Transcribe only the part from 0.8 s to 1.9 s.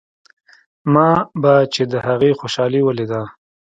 ما به چې